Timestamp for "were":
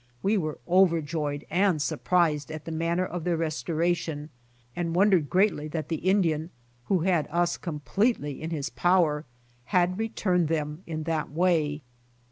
0.35-0.57